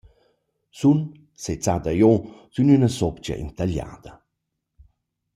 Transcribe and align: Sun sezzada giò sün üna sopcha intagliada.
Sun 0.79 0.99
sezzada 1.43 1.91
giò 1.99 2.11
sün 2.53 2.71
üna 2.75 2.89
sopcha 2.97 3.35
intagliada. 3.43 4.11